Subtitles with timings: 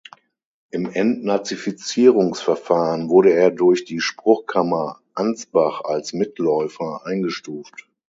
[0.71, 7.87] Im Entnazifizierungsverfahren wurde er durch die Spruchkammer Ansbach als "Mitläufer" eingestuft.